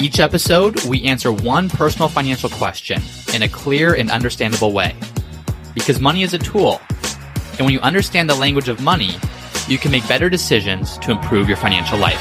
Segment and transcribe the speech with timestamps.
[0.00, 3.02] Each episode, we answer one personal financial question
[3.34, 4.96] in a clear and understandable way.
[5.74, 6.80] Because money is a tool,
[7.58, 9.10] and when you understand the language of money,
[9.68, 12.18] you can make better decisions to improve your financial life.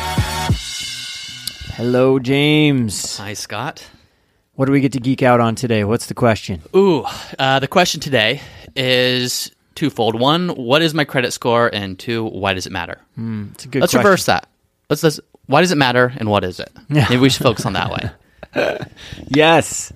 [1.76, 3.18] Hello, James.
[3.18, 3.88] Hi, Scott.
[4.56, 5.86] What do we get to geek out on today?
[5.86, 6.62] What's the question?
[6.76, 7.06] Ooh,
[7.40, 8.42] uh, the question today
[8.76, 10.20] is twofold.
[10.20, 11.74] One, what is my credit score?
[11.74, 13.00] And two, why does it matter?
[13.18, 14.06] Mm, it's a good Let's question.
[14.06, 14.50] reverse that.
[14.90, 16.70] Let's, let's why does it matter and what is it?
[16.90, 17.08] Yeah.
[17.10, 18.12] Maybe we should focus on that way.
[19.28, 19.92] Yes.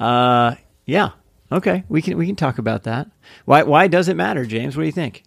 [0.00, 0.54] Uh,
[0.86, 1.10] yeah.
[1.52, 1.84] Okay.
[1.88, 3.08] We can we can talk about that.
[3.44, 4.76] Why why does it matter, James?
[4.76, 5.22] What do you think?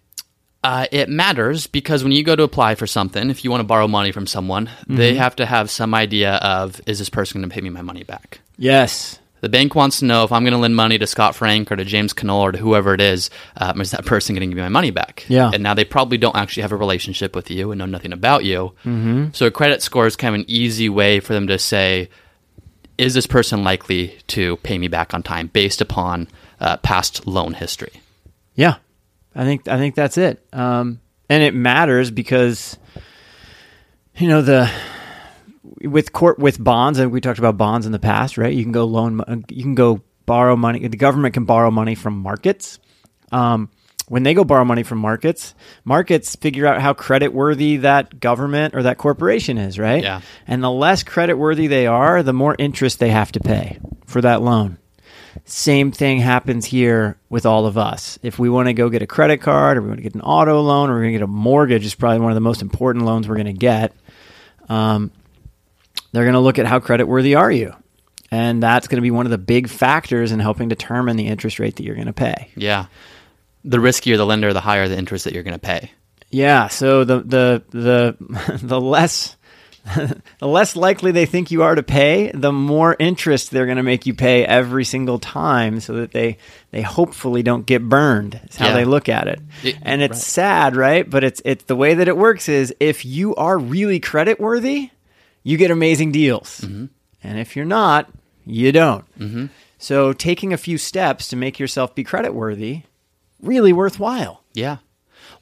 [0.62, 3.66] Uh, it matters because when you go to apply for something, if you want to
[3.66, 7.48] borrow money from someone, they have to have some idea of is this person going
[7.48, 8.40] to pay me my money back?
[8.58, 9.18] Yes.
[9.40, 11.76] The bank wants to know if I'm going to lend money to Scott Frank or
[11.76, 14.56] to James Knoll or to whoever it is, um, is that person going to give
[14.56, 15.24] me my money back?
[15.28, 15.50] Yeah.
[15.52, 18.44] And now they probably don't actually have a relationship with you and know nothing about
[18.44, 18.74] you.
[18.84, 19.28] Mm-hmm.
[19.32, 22.10] So a credit score is kind of an easy way for them to say,
[22.98, 26.28] is this person likely to pay me back on time based upon
[26.60, 28.02] uh, past loan history?
[28.54, 28.76] Yeah.
[29.34, 30.44] I think I think that's it.
[30.52, 32.76] Um, and it matters because
[34.16, 34.70] you know the
[35.82, 38.52] with court with bonds and we talked about bonds in the past, right?
[38.52, 40.86] You can go loan you can go borrow money.
[40.86, 42.78] The government can borrow money from markets.
[43.32, 43.70] Um,
[44.08, 48.74] when they go borrow money from markets, markets figure out how credit worthy that government
[48.74, 50.02] or that corporation is, right?
[50.02, 50.20] Yeah.
[50.48, 54.20] And the less credit worthy they are, the more interest they have to pay for
[54.20, 54.78] that loan.
[55.44, 58.18] Same thing happens here with all of us.
[58.20, 60.22] If we want to go get a credit card or we want to get an
[60.22, 62.62] auto loan or we're going to get a mortgage, is probably one of the most
[62.62, 63.92] important loans we're going to get.
[64.68, 65.12] Um,
[66.12, 67.74] they're going to look at how credit worthy are you.
[68.30, 71.58] And that's going to be one of the big factors in helping determine the interest
[71.58, 72.50] rate that you're going to pay.
[72.54, 72.86] Yeah.
[73.64, 75.90] The riskier the lender, the higher the interest that you're going to pay.
[76.30, 79.36] Yeah, so the the the the less
[80.38, 83.82] the less likely they think you are to pay, the more interest they're going to
[83.82, 86.38] make you pay every single time, so that they
[86.70, 88.40] they hopefully don't get burned.
[88.48, 88.74] Is how Yeah.
[88.74, 89.40] they look at it.
[89.64, 90.22] It- and it's right.
[90.22, 91.08] sad, right?
[91.10, 94.90] But it's it's the way that it works is if you are really credit worthy,
[95.50, 96.86] you get amazing deals, Mm-hmm.
[97.22, 98.08] and if you're not,
[98.46, 99.04] you don't.
[99.18, 99.46] Mm-hmm.
[99.78, 102.82] So taking a few steps to make yourself be credit worthy,
[103.42, 104.42] really worthwhile.
[104.54, 104.78] Yeah.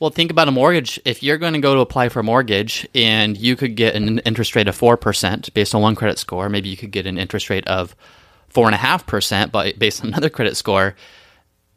[0.00, 1.00] Well, think about a mortgage.
[1.04, 4.20] If you're going to go to apply for a mortgage and you could get an
[4.20, 7.50] interest rate of 4% based on one credit score, maybe you could get an interest
[7.50, 7.96] rate of
[8.54, 10.94] 4.5% but based on another credit score,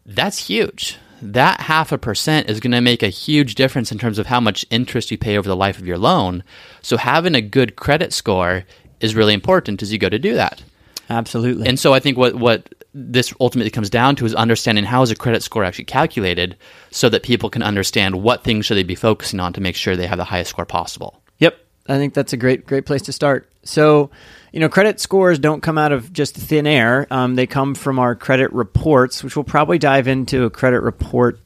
[0.05, 0.97] that's huge.
[1.21, 4.39] That half a percent is going to make a huge difference in terms of how
[4.39, 6.43] much interest you pay over the life of your loan.
[6.81, 8.63] So having a good credit score
[8.99, 10.63] is really important as you go to do that.
[11.09, 11.67] Absolutely.
[11.67, 15.11] And so I think what what this ultimately comes down to is understanding how is
[15.11, 16.57] a credit score actually calculated
[16.89, 19.95] so that people can understand what things should they be focusing on to make sure
[19.95, 21.20] they have the highest score possible.
[21.87, 23.49] I think that's a great great place to start.
[23.63, 24.09] So,
[24.51, 27.07] you know, credit scores don't come out of just thin air.
[27.11, 31.39] Um, they come from our credit reports, which we'll probably dive into a credit report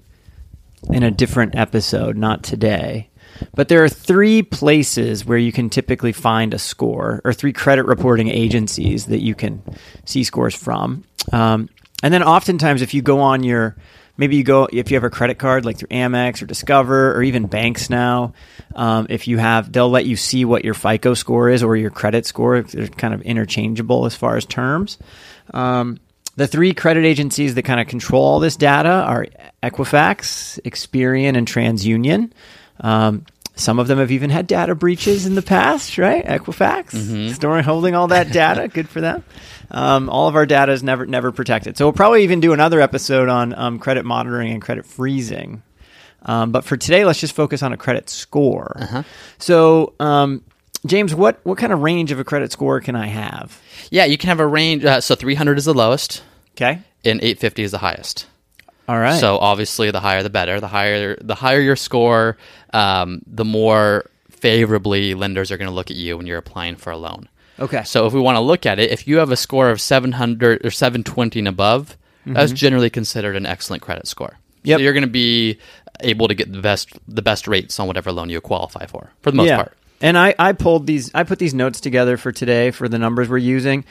[0.89, 3.09] in a different episode, not today.
[3.53, 7.85] But there are three places where you can typically find a score, or three credit
[7.85, 9.61] reporting agencies that you can
[10.05, 11.03] see scores from.
[11.33, 11.69] Um,
[12.01, 13.75] and then oftentimes, if you go on your
[14.17, 17.23] maybe you go if you have a credit card like through Amex or Discover or
[17.23, 18.33] even banks now,
[18.75, 21.91] um, if you have, they'll let you see what your FICO score is or your
[21.91, 22.61] credit score.
[22.61, 24.97] They're kind of interchangeable as far as terms.
[25.53, 25.99] Um,
[26.35, 29.27] the three credit agencies that kind of control all this data are
[29.63, 32.31] Equifax, Experian, and TransUnion.
[32.81, 36.25] Um, some of them have even had data breaches in the past, right?
[36.25, 38.67] Equifax, storing, holding all that data.
[38.73, 39.23] Good for them.
[39.71, 41.77] Um, all of our data is never never protected.
[41.77, 45.63] So we'll probably even do another episode on um, credit monitoring and credit freezing.
[46.23, 49.05] Um, but for today, let's just focus on a credit score.
[49.37, 50.43] So, um,
[50.85, 53.59] James, what what kind of range of a credit score can I have?
[53.91, 54.83] Yeah, you can have a range.
[54.85, 56.23] Uh, so 300 is the lowest,
[56.55, 56.79] Okay.
[57.03, 58.25] and 850 is the highest.
[58.87, 59.19] All right.
[59.19, 60.59] So obviously, the higher the better.
[60.59, 62.37] The higher the higher your score,
[62.73, 66.91] um, the more favorably lenders are going to look at you when you're applying for
[66.91, 67.27] a loan.
[67.59, 67.83] okay.
[67.83, 70.65] So if we want to look at it, if you have a score of 700
[70.65, 74.29] or 720 and above, that's generally considered an excellent credit score.
[74.29, 74.67] Mm-hmm.
[74.69, 74.77] Yep.
[74.77, 75.59] So you're going to be
[76.01, 79.31] able to get the best the best rates on whatever loan you qualify for, for
[79.31, 79.73] the most part.
[80.01, 83.29] And I, I pulled these, I put these notes together for today for the numbers
[83.29, 83.85] we're using.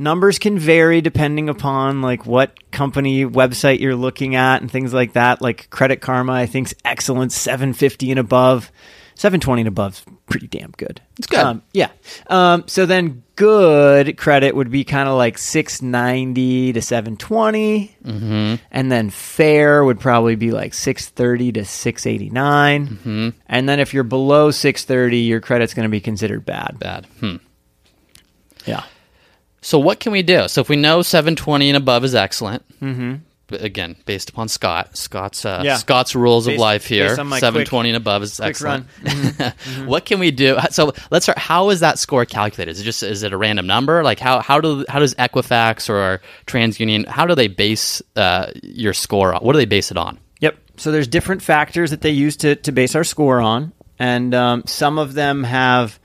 [0.00, 5.12] Numbers can vary depending upon like what company website you're looking at and things like
[5.12, 5.42] that.
[5.42, 8.72] Like Credit Karma, I think's excellent, 750 and above.
[9.14, 11.02] 720 and above pretty damn good.
[11.18, 11.40] It's good.
[11.40, 11.90] Um, yeah.
[12.28, 17.96] Um, so then good credit would be kind of like 690 to 720.
[18.02, 18.54] Mm-hmm.
[18.70, 22.86] And then fair would probably be like 630 to 689.
[22.86, 23.28] Mm-hmm.
[23.46, 26.78] And then if you're below 630, your credit's going to be considered bad.
[26.78, 27.04] Bad.
[27.18, 27.36] Hmm.
[28.64, 28.84] Yeah.
[29.62, 30.48] So what can we do?
[30.48, 33.16] So if we know 720 and above is excellent, mm-hmm.
[33.54, 35.76] again based upon Scott, Scott's uh, Yeah.
[35.76, 38.86] Scott's rules Based- of life here, based on my 720 and above is quick excellent.
[39.04, 39.52] run.
[39.86, 40.56] What can we do?
[40.70, 41.38] So let's start.
[41.38, 42.70] How is that score calculated?
[42.70, 44.02] Is it just is it a random number?
[44.02, 48.94] Like how how do how does Equifax or TransUnion how do they base uh, your
[48.94, 49.34] score?
[49.34, 49.42] on?
[49.42, 50.18] What do they base it on?
[50.40, 50.56] Yep.
[50.78, 54.62] So there's different factors that they use to, to base our score on, and um,
[54.66, 55.98] some of them have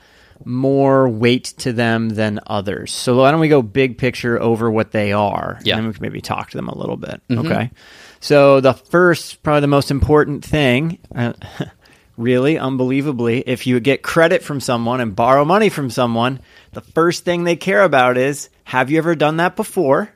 [0.43, 2.91] more weight to them than others.
[2.91, 5.77] So why don't we go big picture over what they are, Yeah.
[5.77, 7.21] and we can maybe talk to them a little bit.
[7.31, 7.71] Okay.
[8.19, 11.33] So the first, probably the most important thing, uh,
[12.17, 16.39] really unbelievably, if you get credit from someone and borrow money from someone,
[16.73, 20.09] the first thing they care about is have you ever done that before,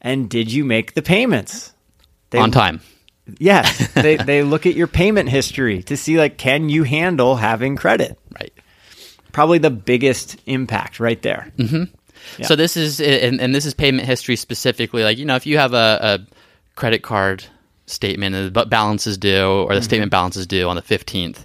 [0.00, 1.72] and did you make the payments?
[2.30, 2.80] They on time.
[3.38, 7.74] Yes, they they look at your payment history to see like can you handle having
[7.76, 8.18] credit.
[9.30, 9.32] Right.
[9.32, 11.52] Probably the biggest impact right there.
[11.58, 12.46] Yeah.
[12.46, 15.02] So this is and, and this is payment history specifically.
[15.04, 17.44] Like you know, if you have a, a credit card
[17.86, 19.82] statement and the balance is due or the Mm-hmm.
[19.84, 21.38] statement balance is due on the 15th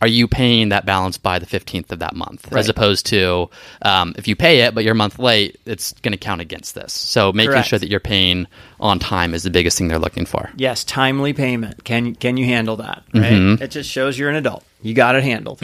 [0.00, 3.50] are you paying that balance by the 15th of that month as opposed to
[3.82, 6.74] um, if you pay it but you're a month late it's going to count against
[6.74, 7.68] this so making Correct.
[7.68, 8.46] sure that you're paying
[8.80, 11.84] on time is the biggest thing they're looking for Yes, timely payment.
[11.84, 13.02] Can can you handle that?
[13.12, 13.60] Right.
[13.60, 14.64] It just shows you're an adult.
[14.80, 15.60] You got it handled.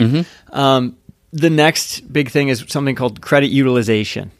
[0.51, 0.97] Um,
[1.31, 4.31] the next big thing is something called credit utilization.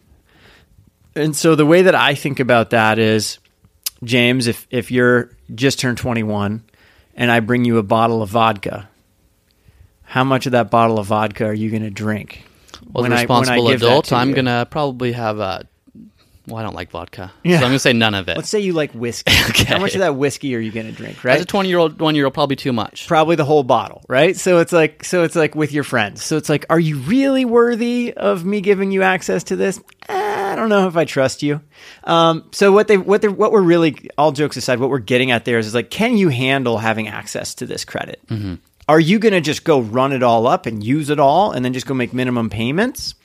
[1.16, 3.40] And so the way that I think about that is,
[4.04, 6.64] James, if if you're just turned 21,
[7.16, 8.88] and I bring you a bottle of vodka,
[10.04, 12.44] how much of that bottle of vodka are you going to drink?
[12.94, 15.66] well when as a I- when I give adult, I'm going to probably have a
[16.48, 17.60] well i don't like vodka Yeah.
[17.60, 19.32] so i'm going to say none of it Let's say you like whiskey.
[19.50, 19.64] Okay.
[19.66, 21.24] How much of that whiskey are you going to drink?
[21.24, 21.36] Right.
[21.38, 24.04] as a 20 year old one year old probably too much probably the whole bottle,
[24.08, 24.36] right?
[24.36, 26.24] So it's like so it's like with your friends.
[26.24, 29.80] So it's like, are you really worthy of me giving you access to this?
[30.10, 31.62] Eh, I don't know if I trust you.
[32.04, 35.32] Um, so what they what they what we're really all jokes aside, what we're getting
[35.32, 38.22] at there is, is like, can you handle having access to this credit?
[38.90, 41.64] Are you going to just go run it all up and use it all, and
[41.66, 43.16] then just go make minimum payments?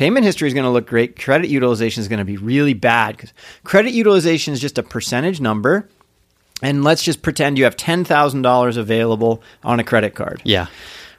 [0.00, 1.18] Payment history is going to look great.
[1.18, 5.42] Credit utilization is going to be really bad because credit utilization is just a percentage
[5.42, 5.90] number.
[6.62, 10.40] And let's just pretend you have $10,000 available on a credit card.
[10.42, 10.68] yeah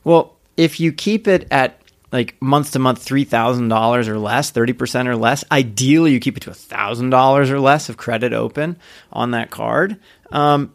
[0.04, 1.80] Well, if you keep it at
[2.12, 6.50] like month to month $3,000 or less, 30% or less, ideally you keep it to
[6.50, 8.80] $1,000 or less of credit open
[9.14, 9.98] on that card,
[10.32, 10.74] um,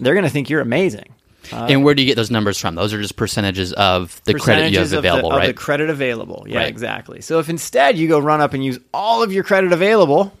[0.00, 1.13] they're going to think you're amazing.
[1.52, 2.74] And where do you get those numbers from?
[2.74, 5.46] Those are just percentages of the credit you have Percentages the- available, of right?
[5.48, 6.44] the credit available.
[6.48, 6.68] Yeah, Right.
[6.68, 7.20] exactly.
[7.20, 10.32] So if instead you go run up and use all of your credit available,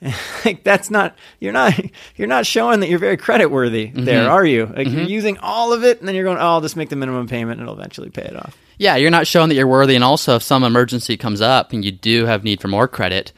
[0.44, 1.72] like that's not you're not
[2.16, 4.04] you're not showing that you're very credit worthy Mm-hmm.
[4.04, 4.66] there, are you?
[4.66, 6.96] Like you're using all of it and then you're going, "Oh, I'll just make the
[6.96, 9.94] minimum payment and it'll eventually pay it off." yeah, you're not showing that you're worthy.
[9.94, 13.32] And also, if some emergency comes up and you do have need for more credit,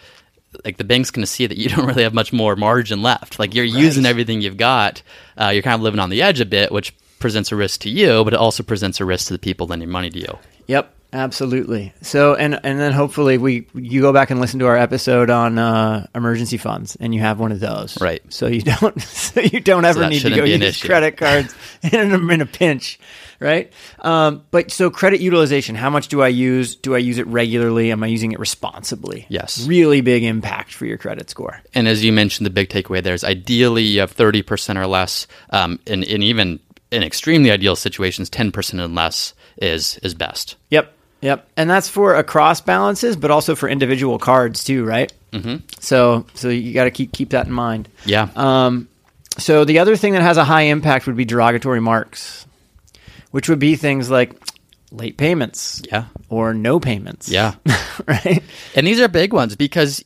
[0.67, 3.39] like the bank's going to see that you don't really have much more margin left.
[3.39, 5.03] Like you're using everything you've got.
[5.41, 7.89] Uh, you're kind of living on the edge a bit, which presents a risk to
[7.89, 10.39] you, but it also presents a risk to the people lending money to you.
[10.67, 11.93] Yep, absolutely.
[12.03, 15.59] So and and then hopefully we you go back and listen to our episode on
[15.59, 18.01] uh, emergency funds and you have one of those.
[18.01, 18.23] Right.
[18.33, 20.87] So you don't so you don't ever that need to go use issue.
[20.87, 23.01] credit cards in a, in a pinch,
[23.41, 23.73] right?
[24.01, 26.77] Um, but so credit utilization, how much do I use?
[26.77, 27.91] Do I use it regularly?
[27.91, 29.27] Am I using it responsibly?
[29.29, 29.67] Yes.
[29.67, 31.63] Really big impact for your credit score.
[31.75, 35.27] And as you mentioned, the big takeaway there is ideally you have 30% or less,
[35.51, 40.57] um, and, and even in extremely ideal situations, 10% and less is is best.
[40.71, 40.93] Yep.
[41.23, 41.49] Yep.
[41.57, 45.13] And that's for across balances, but also for individual cards too, right?
[45.33, 45.65] Mm-hmm.
[45.81, 47.89] So so you got to keep keep that in mind.
[48.05, 48.29] Yeah.
[48.37, 48.89] Um,
[49.39, 52.47] so the other thing that has a high impact would be derogatory marks,
[53.31, 54.33] which would be things like
[54.93, 56.05] late payments yeah.
[56.29, 57.29] or no payments.
[57.29, 57.55] Yeah.
[58.07, 58.43] right.
[58.75, 60.05] And these are big ones because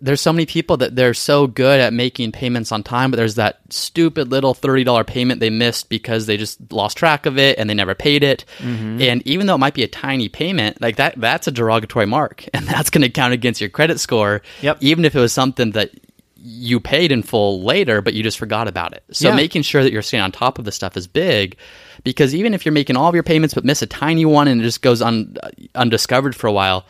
[0.00, 3.34] there's so many people that they're so good at making payments on time, but there's
[3.34, 7.68] that stupid little $30 payment they missed because they just lost track of it and
[7.68, 8.44] they never paid it.
[8.58, 9.02] Mm-hmm.
[9.02, 12.44] And even though it might be a tiny payment, like that that's a derogatory mark
[12.54, 14.78] and that's going to count against your credit score Yep.
[14.80, 15.90] even if it was something that
[16.36, 19.02] you paid in full later but you just forgot about it.
[19.12, 19.34] So Yeah.
[19.36, 21.56] making sure that you're staying on top of the stuff is big
[22.04, 24.60] because even if you're making all of your payments but miss a tiny one and
[24.60, 25.36] it just goes un,
[25.74, 26.84] undiscovered for a while,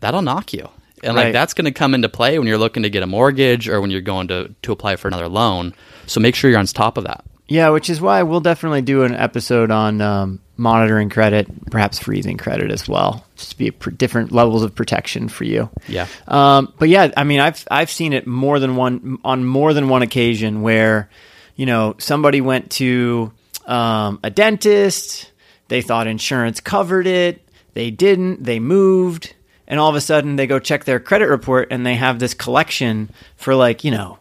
[0.00, 0.68] that'll knock you.
[1.02, 1.32] And like Right.
[1.32, 3.90] that's going to come into play when you're looking to get a mortgage or when
[3.90, 5.74] you're going to to apply for another loan.
[6.06, 7.24] So make sure you're on top of that.
[7.46, 12.38] Yeah, which is why we'll definitely do an episode on um, monitoring credit, perhaps freezing
[12.38, 15.68] credit as well, just to be pr- different levels of protection for you.
[15.86, 16.06] Yeah.
[16.26, 19.90] Um, but yeah, I mean, I've I've seen it more than one on more than
[19.90, 21.10] one occasion where,
[21.54, 23.30] you know, somebody went to
[23.66, 25.30] um, a dentist,
[25.68, 27.40] they thought insurance covered it,
[27.74, 29.34] they didn't, they moved,
[29.66, 32.34] and all of a sudden they go check their credit report and they have this
[32.34, 34.18] collection for like you know,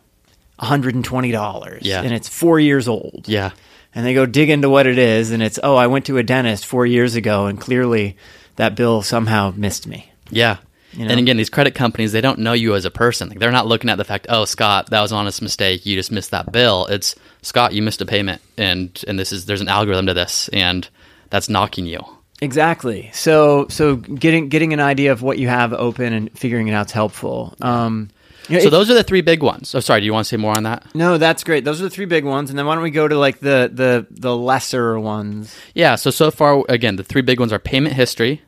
[0.59, 2.01] hundred and twenty dollars, Yeah.
[2.01, 3.51] and it's four years old, Yeah.
[3.93, 6.23] and they go dig into what it is, and it's oh, I went to a
[6.23, 8.15] dentist four years ago, and clearly
[8.55, 10.12] that bill somehow missed me.
[10.29, 10.57] Yeah.
[10.93, 11.12] You know?
[11.12, 13.29] And again, these credit companies, they don't know you as a person.
[13.29, 15.85] Like, they're not looking at the fact, oh, Scott, that was an honest mistake.
[15.85, 16.85] You just missed that bill.
[16.88, 20.50] It's Scott, you missed a payment, and and this is there's an algorithm to this,
[20.53, 20.88] and
[21.29, 22.00] that's knocking you.
[22.41, 23.09] Exactly.
[23.13, 26.88] So so getting getting an idea of what you have open and figuring it out
[26.88, 27.55] is helpful.
[27.62, 28.09] Um,
[28.50, 29.73] you know, So those are the three big ones.
[29.73, 30.01] Oh, sorry.
[30.01, 30.83] Do you want to say more on that?
[30.93, 31.63] no, that's great.
[31.63, 33.71] Those are the three big ones, and then why don't we go to like the
[33.73, 35.57] the the lesser ones?
[35.73, 35.95] Yeah.
[35.95, 38.41] So so far, again, the three big ones are payment history.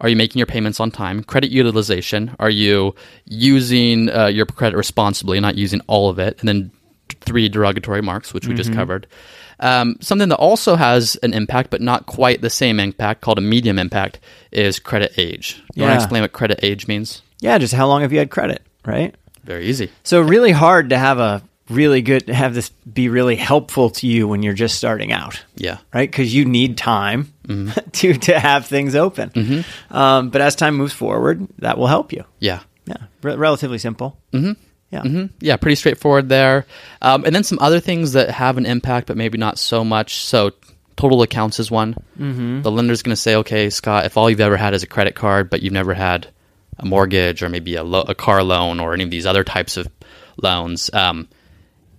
[0.00, 1.22] Are you making your payments on time?
[1.22, 2.34] Credit utilization.
[2.38, 2.94] Are you
[3.26, 6.38] using uh, your credit responsibly, not using all of it?
[6.40, 6.70] And then
[7.20, 9.06] three derogatory marks, which we just covered.
[9.58, 13.42] Um, something that also has an impact, but not quite the same impact, called a
[13.42, 14.20] medium impact,
[14.52, 15.62] is credit age.
[15.74, 17.22] You want to explain what credit age means?
[17.40, 19.14] Yeah, just how long have you had credit, right?
[19.44, 19.90] Very easy.
[20.02, 24.06] So really hard to have a really good to have this be really helpful to
[24.06, 25.42] you when you're just starting out.
[25.56, 25.78] Yeah.
[25.94, 26.10] right?
[26.10, 27.32] Because you need time
[27.92, 29.64] to to have things open.
[29.90, 32.24] Um, but as time moves forward, that will help you.
[32.38, 32.60] Yeah.
[32.86, 34.18] Yeah, Re- relatively simple.
[34.32, 34.52] Mm-hmm.
[34.90, 35.02] Yeah.
[35.02, 36.66] hmm Yeah, pretty straightforward there.
[37.00, 40.16] Um, and then some other things that have an impact, but maybe not so much.
[40.24, 40.50] So,
[40.96, 41.94] total accounts is one.
[42.18, 42.62] Mm-hmm.
[42.62, 45.14] The lender's going to say, okay, Scott, if all you've ever had is a credit
[45.14, 46.26] card, but you've never had
[46.78, 49.76] a mortgage or maybe a, lo- a car loan or any of these other types
[49.76, 49.86] of
[50.42, 51.28] loans, um,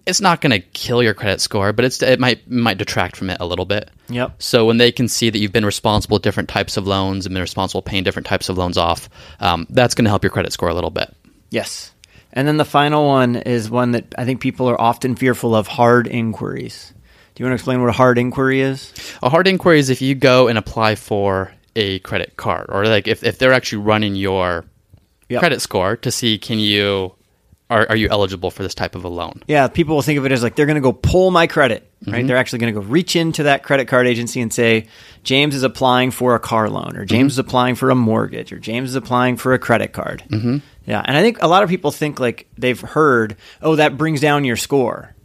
[0.06, 3.30] it's not going to kill your credit score, but it's it might might detract from
[3.30, 3.90] it a little bit.
[4.10, 4.42] Yep.
[4.42, 7.34] So when they can see that you've been responsible with different types of loans and
[7.34, 10.54] been responsible paying different types of loans off, um, that's going to help your credit
[10.54, 11.16] score a little bit.
[11.50, 11.92] Yes.
[12.34, 15.68] And then the final one is one that I think people are often fearful of
[15.68, 16.94] hard inquiries.
[17.36, 18.94] Do you want to explain what a hard inquiry is?
[19.22, 23.08] A hard inquiry is if you go and apply for a credit card, or like
[23.08, 24.66] if, if they're actually running your
[25.30, 25.40] Yep.
[25.40, 27.16] credit score to see can you
[27.72, 29.42] are, are you eligible for this type of a loan?
[29.48, 31.90] Yeah, people will think of it as like they're going to go pull my credit,
[32.06, 32.28] right?
[32.28, 34.88] They're actually going to go reach into that credit card agency and say,
[35.24, 38.60] James is applying for a car loan, or James is applying for a mortgage, or
[38.60, 40.22] James is applying for a credit card.
[40.28, 40.58] Mm-hmm.
[40.86, 44.20] Yeah, and I think a lot of people think like they've heard, oh, that brings
[44.20, 45.16] down your score.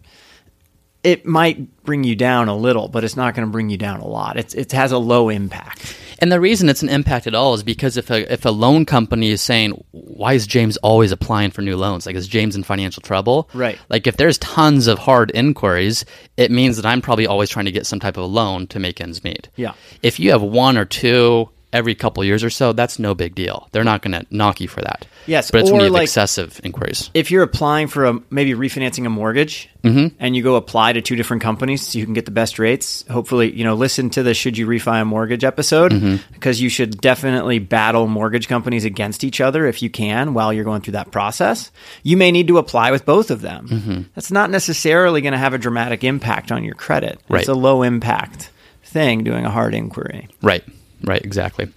[1.02, 4.00] It might bring you down a little, but it's not going to bring you down
[4.00, 4.36] a lot.
[4.36, 5.96] It's, it has a low impact.
[6.18, 8.86] And the reason it's an impact at all is because if a if a loan
[8.86, 9.84] company is saying,
[10.16, 12.06] "Why is James always applying for new loans?
[12.06, 13.78] Like is James in financial trouble?" Right.
[13.88, 16.04] Like if there's tons of hard inquiries,
[16.36, 18.78] it means that I'm probably always trying to get some type of a loan to
[18.78, 19.48] make ends meet.
[19.56, 19.72] Yeah.
[20.02, 23.68] If you have one or two every couple years or so, that's no big deal.
[23.72, 25.06] They're not going to knock you for that.
[25.26, 27.10] Yes, But it's when you have like- excessive inquiries.
[27.14, 30.14] if you're applying for a maybe refinancing a mortgage mm-hmm.
[30.20, 33.04] and you go apply to two different companies so you can get the best rates
[33.10, 36.16] hopefully you know listen to the should you refi a mortgage episode mm-hmm.
[36.32, 40.62] because you should definitely battle mortgage companies against each other if you can while you're
[40.64, 41.72] going through that process
[42.04, 44.02] you may need to apply with both of them mm-hmm.
[44.14, 47.40] that's not necessarily going to have a dramatic impact on your credit Right.
[47.40, 48.50] it's a low impact
[48.84, 50.62] thing doing a hard inquiry Right.
[51.06, 51.68] Right, exactly.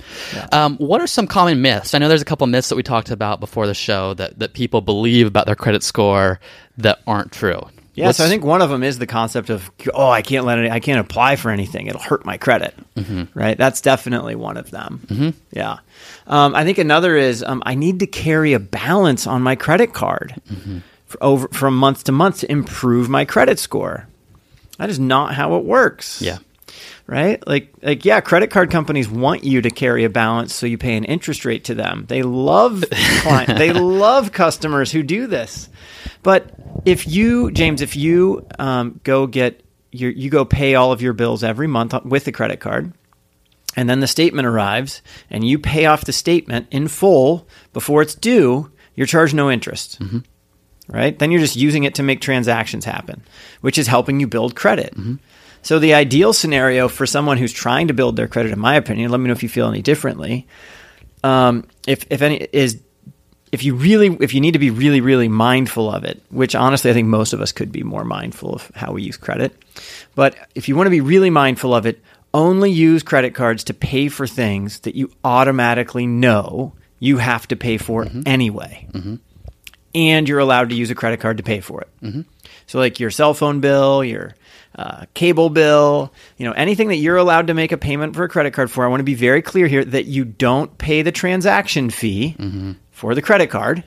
[0.51, 1.93] Um, what are some common myths?
[1.93, 4.53] I know there's a couple myths that we talked about before the show that, that
[4.53, 6.39] people believe about their credit score
[6.79, 7.61] that aren't true.
[7.93, 10.45] Yeah, What's- so I think one of them is the concept of oh, I can't
[10.45, 12.73] let it, I can't apply for anything; it'll hurt my credit.
[13.33, 13.57] Right?
[13.57, 15.35] That's definitely one of them.
[15.51, 15.79] Yeah,
[16.27, 19.93] um, I think another is um, I need to carry a balance on my credit
[19.93, 20.33] card
[21.07, 24.07] for over from month to month to improve my credit score.
[24.77, 26.37] That is not how it works Yeah.
[27.09, 27.45] Right?
[27.47, 30.95] Like, like yeah, credit card companies want you to carry a balance, so you pay
[30.95, 32.05] an interest rate to them.
[32.07, 35.69] They love client, they love customers who do this.
[36.21, 36.51] But
[36.85, 41.13] if you, James, if you um, go get your, you go pay all of your
[41.13, 42.93] bills every month with the credit card,
[43.75, 45.01] and then the statement arrives,
[45.31, 49.99] and you pay off the statement in full before it's due, you're charged no interest
[50.91, 51.17] right?
[51.19, 53.21] Then you're just using it to make transactions happen,
[53.61, 54.95] which is helping you build credit.
[55.61, 59.11] So the ideal scenario for someone who's trying to build their credit, in my opinion,
[59.11, 60.47] let me know if you feel any differently.
[61.23, 62.81] Um, if if any is
[63.51, 66.89] if you really if you need to be really really mindful of it, which honestly
[66.89, 69.55] I think most of us could be more mindful of how we use credit.
[70.15, 72.01] But if you want to be really mindful of it,
[72.33, 77.55] only use credit cards to pay for things that you automatically know you have to
[77.55, 78.87] pay for anyway.
[79.95, 82.25] And you're allowed to use a credit card to pay for it.
[82.67, 84.35] So, like your cell phone bill, your
[84.75, 88.29] uh, cable bill, you know, anything that you're allowed to make a payment for a
[88.29, 91.11] credit card for, I want to be very clear here that you don't pay the
[91.11, 92.35] transaction fee
[92.91, 93.83] for the credit card,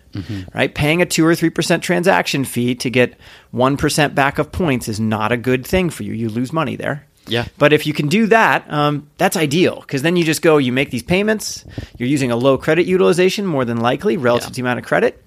[0.54, 0.74] right?
[0.74, 3.16] Paying a two or three percent transaction fee to get
[3.52, 6.12] one percent back of points is not a good thing for you.
[6.14, 7.06] You lose money there.
[7.28, 7.46] Yeah.
[7.56, 10.72] But if you can do that, um, that's ideal because then you just go, you
[10.72, 11.64] make these payments,
[11.96, 14.48] you're using a low credit utilization more than likely relative Yeah.
[14.48, 15.22] to the amount of credit,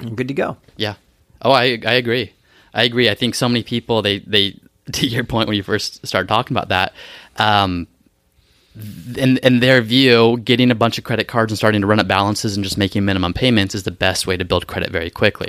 [0.00, 0.56] you're good to go.
[0.76, 0.94] Yeah.
[1.42, 2.32] Oh, I I agree.
[2.74, 3.08] I agree.
[3.08, 4.58] I think so many people they they
[4.92, 6.92] to your point when you first started talking about that,
[7.36, 7.86] um,
[9.16, 12.08] in in their view, getting a bunch of credit cards and starting to run up
[12.08, 15.48] balances and just making minimum payments is the best way to build credit very quickly.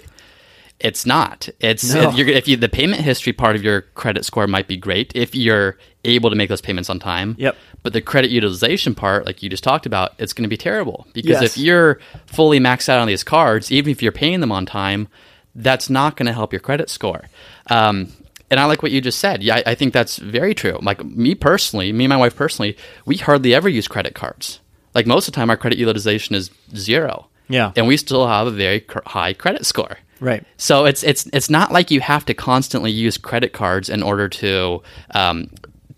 [0.80, 1.50] It's not.
[1.60, 2.10] It's No.
[2.10, 5.12] if, you're, if you the payment history part of your credit score might be great
[5.16, 7.36] if you're able to make those payments on time.
[7.40, 7.56] Yep.
[7.84, 11.08] But the credit utilization part, like you just talked about, it's going to be terrible
[11.14, 11.44] because Yes.
[11.44, 15.08] if you're fully maxed out on these cards, even if you're paying them on time,
[15.56, 17.24] that's not going to help your credit score.
[17.72, 18.14] Um,
[18.52, 19.42] and I like what you just said.
[19.42, 20.78] Yeah, I, I think that's very true.
[20.82, 24.60] Like me personally, me and my wife personally, we hardly ever use credit cards.
[24.94, 27.28] Like most of the time, our credit utilization is zero.
[27.50, 27.72] Yeah.
[27.78, 29.98] and we still have a very cr- high credit score.
[30.20, 30.44] Right.
[30.58, 34.28] So it's it's it's not like you have to constantly use credit cards in order
[34.30, 34.82] to
[35.14, 35.50] um,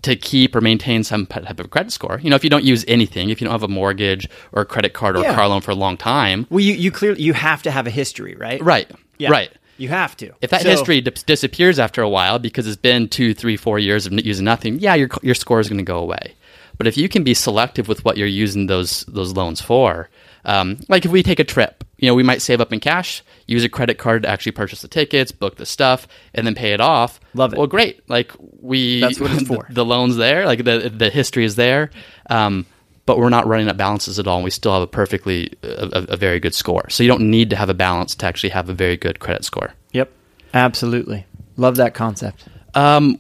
[0.01, 2.19] to keep or maintain some type of credit score.
[2.23, 4.65] You know, if you don't use anything, if you don't have a mortgage or a
[4.65, 5.31] credit card or Yeah.
[5.31, 7.85] a car loan for a long time, Well, you, you clearly you have to have
[7.87, 8.61] a history, right?
[8.63, 9.29] right, Yeah.
[9.29, 9.51] right.
[9.77, 10.31] You have to.
[10.41, 13.79] If that So- history dis- disappears after a while because it's been two, three, four
[13.79, 16.33] years of n- using nothing, yeah, your your score is going to go away.
[16.77, 20.09] But if you can be selective with what you're using those those loans for,
[20.45, 23.23] um, like if we take a trip, you know, we might save up in cash,
[23.47, 26.73] use a credit card to actually purchase the tickets, book the stuff, and then pay
[26.73, 27.19] it off.
[27.33, 27.57] Love it.
[27.57, 28.07] Well, great.
[28.09, 28.31] Like
[28.61, 29.67] we, That's what it's the- for.
[29.69, 31.91] The, loans there, like the the history is there.
[32.29, 32.65] Um,
[33.05, 35.89] but we're not running up balances at all, and we still have a perfectly a,
[35.91, 36.89] a, a very good score.
[36.89, 39.43] So you don't need to have a balance to actually have a very good credit
[39.43, 39.73] score.
[39.93, 40.11] Yep.
[40.53, 41.25] Absolutely.
[41.57, 42.45] Love that concept.
[42.75, 43.17] Um,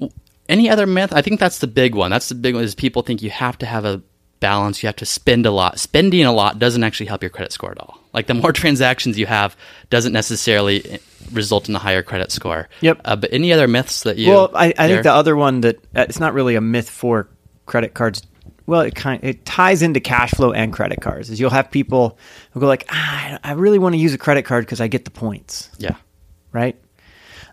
[0.47, 1.11] any other myth?
[1.11, 2.11] I think that's the big one.
[2.11, 4.01] That's the big one is people think you have to have a
[4.39, 4.81] balance.
[4.81, 5.79] You have to spend a lot.
[5.79, 7.99] Spending a lot doesn't actually help your credit score at all.
[8.13, 9.55] Like the more transactions you have
[9.89, 10.97] doesn't necessarily eh,
[11.31, 12.69] result in a higher credit score.
[12.81, 13.01] Yep.
[13.05, 14.29] Uh, but any other myths that you?
[14.29, 17.29] Well, I, I think the other one that uh, it's not really a myth for
[17.65, 18.23] credit cards.
[18.65, 21.29] Well, it kind it ties into cash flow and credit cards.
[21.29, 22.19] Is you'll have people
[22.51, 25.05] who go like, ah, I really want to use a credit card because I get
[25.05, 25.95] the points, yeah,
[26.51, 26.79] right?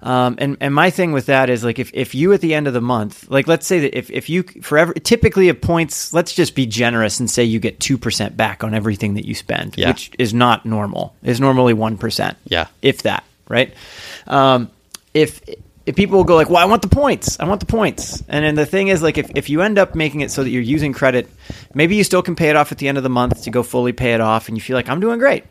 [0.02, 2.66] Um, and and my thing with that is like if, if you at the end
[2.66, 6.32] of the month, like let's say that if, if you forever typically of points, let's
[6.32, 9.76] just be generous and say you get two percent back on everything that you spend,
[9.76, 9.88] Yeah.
[9.88, 11.14] which is not normal.
[11.22, 12.66] Is normally one percent, Yeah.
[12.82, 13.72] if that, right?
[14.26, 14.70] Um,
[15.14, 15.40] if
[15.86, 18.44] if people will go like, well, I want the points, I want the points, and
[18.44, 20.62] then the thing is like if if you end up making it so that you're
[20.62, 21.28] using credit,
[21.74, 23.62] maybe you still can pay it off at the end of the month to go
[23.62, 25.44] fully pay it off, and you feel like I'm doing great.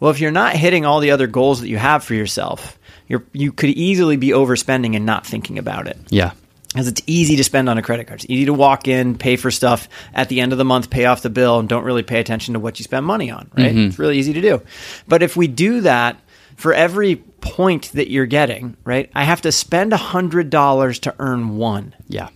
[0.00, 3.24] Well, if you're not hitting all the other goals that you have for yourself, you're
[3.32, 6.32] you could easily be overspending and not thinking about it yeah,
[6.68, 8.20] because it's easy to spend on a credit card.
[8.20, 11.04] It's easy to walk in, pay for stuff at the end of the month, pay
[11.04, 13.50] off the bill, and don't really pay attention to what you spend money on.
[13.56, 13.74] Right?
[13.74, 13.88] Mm-hmm.
[13.88, 14.62] It's really easy to do.
[15.08, 16.18] But if we do that
[16.56, 21.56] for every point that you're getting, right, I have to spend hundred dollars to earn
[21.56, 21.94] one.
[22.08, 22.28] yeah,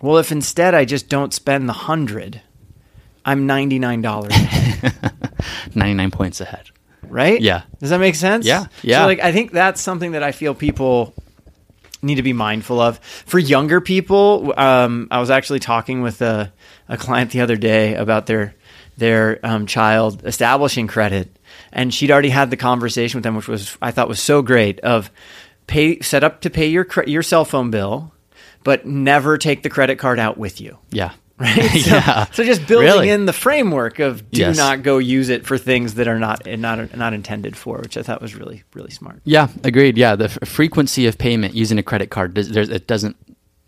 [0.00, 2.40] Well, if instead I just don't spend the hundred,
[3.24, 4.32] I'm ninety nine dollars.
[5.74, 6.70] ninety nine points ahead.
[7.08, 7.40] right?
[7.40, 7.62] Yeah.
[7.80, 8.46] Does that make sense?
[8.46, 9.00] Yeah, yeah.
[9.02, 11.14] So like I think that's something that I feel people
[12.02, 12.98] need to be mindful of.
[12.98, 16.52] For younger people, um, I was actually talking with a,
[16.88, 18.54] a client the other day about their
[18.96, 21.34] their um, child establishing credit,
[21.72, 24.80] and she'd already had the conversation with them, which was I thought was so great.
[24.80, 25.10] Of
[25.66, 28.12] pay set up to pay your your cell phone bill,
[28.64, 30.78] but never take the credit card out with you.
[30.90, 31.70] Yeah, Right?
[31.70, 32.24] So, yeah.
[32.32, 33.08] so just building Really?
[33.10, 34.56] in the framework of do Yes.
[34.56, 38.02] not go use it for things that are not not not intended for, which I
[38.02, 39.20] thought was really really smart.
[39.24, 39.96] Yeah, agreed.
[39.98, 43.16] Yeah, the f- frequency of payment using a credit card, does, there's, it doesn't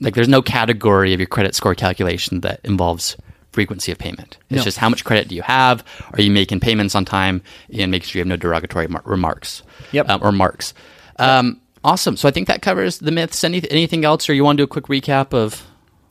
[0.01, 3.17] like there's no category of your credit score calculation that involves
[3.53, 4.37] frequency of payment.
[4.51, 4.65] It's No.
[4.65, 5.85] just how much credit do you have?
[6.13, 7.41] Are you making payments on time?
[7.73, 9.63] And making sure you have no derogatory mar- remarks.
[9.93, 10.09] Yep.
[10.11, 10.75] Um, or marks.
[11.21, 12.17] Um, awesome.
[12.17, 13.45] So I think that covers the myths.
[13.45, 15.63] Any, anything else, or you want to do a quick recap of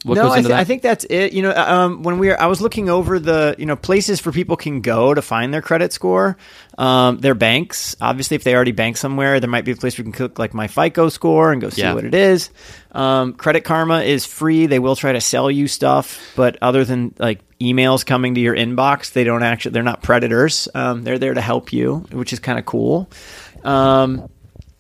[0.03, 0.51] what no, I, th-?
[0.51, 1.33] I think that's it.
[1.33, 4.31] You know, um, when we were, I was looking over the you know places for
[4.31, 6.37] people can go to find their credit score.
[6.77, 10.05] Um, their banks, obviously, if they already bank somewhere, there might be a place where
[10.05, 11.93] you can click like my FICO score and go see Yeah.
[11.93, 12.49] what it is.
[12.91, 14.65] Um, Credit Karma is free.
[14.65, 18.55] They will try to sell you stuff, but other than like emails coming to your
[18.55, 19.71] inbox, they don't actually.
[19.71, 20.67] They're not predators.
[20.75, 23.09] Um, they're there to help you, which is kind of cool.
[23.63, 24.27] Um,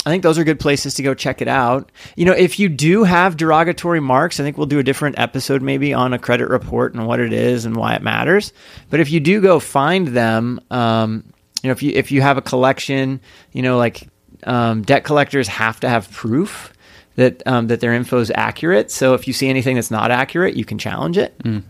[0.05, 1.91] I think those are good places to go check it out.
[2.15, 5.61] You know, if you do have derogatory marks, I think we'll do a different episode
[5.61, 8.51] maybe on a credit report and what it is and why it matters.
[8.89, 11.23] But if you do go find them, um,
[11.61, 13.21] you know, if you if you have a collection,
[13.53, 14.09] you know, like
[14.43, 16.73] um, debt collectors have to have proof
[17.15, 18.91] that um, that their info is accurate.
[18.91, 21.37] So if you see anything that's not accurate, you can challenge it.
[21.39, 21.63] Mm.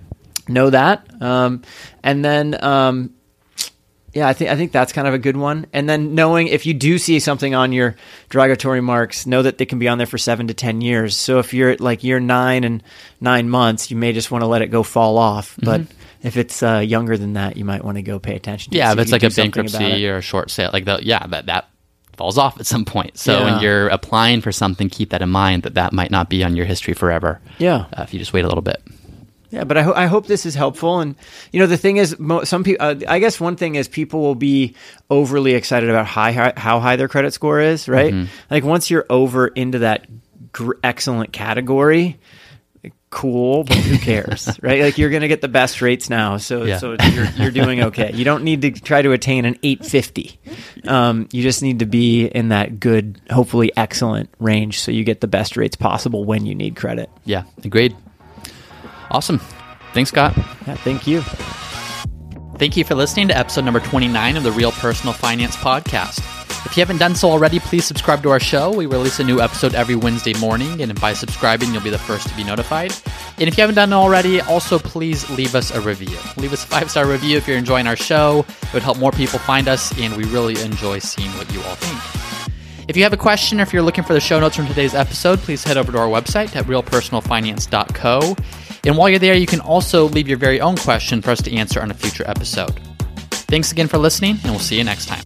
[0.47, 1.61] Know that, um,
[2.03, 3.13] and then um,
[4.13, 5.65] yeah, I think I think that's kind of a good one.
[5.73, 7.95] And then knowing if you do see something on your
[8.30, 11.15] derogatory marks, know that they can be on there for seven to ten years.
[11.17, 12.84] So if you're at like year nine and
[13.19, 15.56] nine months, you may just want to let it go fall off.
[15.62, 15.82] But
[16.21, 18.71] if it's uh, younger than that, you might want to go pay attention.
[18.71, 20.86] to Yeah, if it's like a do something about bankruptcy or a short sale, like
[20.86, 21.69] the, yeah, that that
[22.15, 23.17] falls off at some point.
[23.17, 23.43] So Yeah.
[23.45, 26.56] when you're applying for something, keep that in mind that that might not be on
[26.56, 27.41] your history forever.
[27.58, 27.86] Yeah.
[27.97, 28.82] uh, if you just wait a little bit.
[29.53, 30.99] Yeah, but I, ho- I hope this is helpful.
[30.99, 31.15] And
[31.51, 32.83] you know, the thing is, mo- some people.
[32.85, 34.73] Uh, I guess one thing is people will be
[35.11, 37.87] overly excited about high, high how high their credit score is.
[37.87, 38.13] Right?
[38.49, 40.07] Like once you're over into that
[40.51, 42.19] gr- excellent category,
[43.11, 44.81] cool, but who cares, right?
[44.81, 46.77] Like you're gonna get the best rates now, so Yeah.
[46.79, 48.11] so you're you're doing okay.
[48.11, 50.39] You don't need to try to attain an 850.
[50.87, 55.21] Um, you just need to be in that good, hopefully excellent range, so you get
[55.21, 57.09] the best rates possible when you need credit.
[57.23, 57.95] Yeah, agreed.
[59.13, 59.39] Awesome.
[59.93, 60.36] Thanks, Scott.
[60.36, 61.21] Yeah, thank you.
[62.58, 66.19] Thank you for listening to episode number 29 of the Real Personal Finance Podcast.
[66.65, 68.71] If you haven't done so already, please subscribe to our show.
[68.73, 72.28] We release a new episode every Wednesday morning, and by subscribing, you'll be the first
[72.30, 72.93] to be notified.
[73.38, 76.17] And if you haven't done it already, also please leave us a review.
[76.38, 78.45] Leave us a five star review if you're enjoying our show.
[78.62, 81.76] It would help more people find us, and we really enjoy seeing what you all
[81.76, 82.23] think.
[82.88, 84.93] If you have a question or if you're looking for the show notes from today's
[84.93, 88.36] episode, please head over to our website at realpersonalfinance.co.
[88.85, 91.53] And while you're there, you can also leave your very own question for us to
[91.53, 92.77] answer on a future episode.
[93.31, 95.23] Thanks again for listening, and we'll see you next time.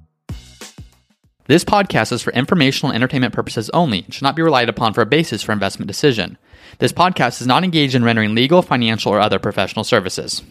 [1.45, 4.93] This podcast is for informational and entertainment purposes only and should not be relied upon
[4.93, 6.37] for a basis for investment decision.
[6.79, 10.43] This podcast is not engaged in rendering legal, financial, or other professional services.